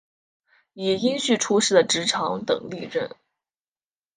[0.73, 3.11] 以荫叙出仕的直长等历任。